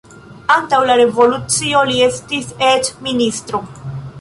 [0.53, 3.63] Antaŭ la revolucio li estis eĉ ministro.